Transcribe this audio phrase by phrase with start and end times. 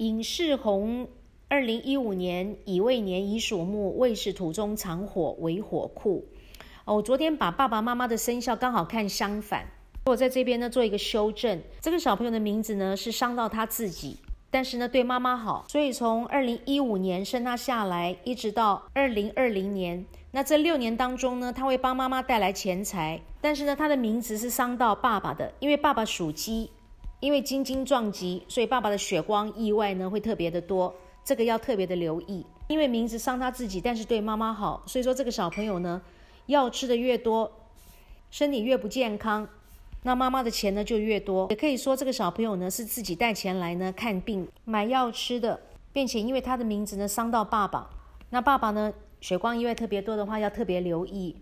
[0.00, 1.08] 尹世宏，
[1.50, 6.24] 二零一五年乙未年乙属木，未是土中藏火为火库。
[6.86, 9.66] 哦，我昨天把爸爸妈妈的生肖刚好看相反，
[10.06, 11.60] 我在这边呢做一个修正。
[11.82, 14.16] 这个小朋友的名字呢是伤到他自己，
[14.50, 26.70] 但是呢对妈妈好，所以从二零一五年生他下来，一直到二零二零年，那这六年当中呢，他会帮妈妈带来钱财，但是呢他的名字是伤到爸爸的，因为爸爸属鸡。
[27.20, 32.44] 因为金金撞击，所以爸爸的血光意外呢会特别的多，这个要特别的留意。
[32.68, 36.00] 因为名字伤他自己，但是对妈妈好，所以说这个小朋友呢，
[36.46, 37.50] 药吃的越多，
[38.30, 39.48] 身体越不健康，
[40.04, 41.48] 那妈妈的钱呢就越多。
[41.50, 45.60] 也可以说这个小朋友呢是自己带钱来呢看病买药吃的，
[45.92, 47.90] 并且因为他的名字呢伤到爸爸，
[48.30, 51.36] 那爸爸呢血光意外特别多的话要特别留意。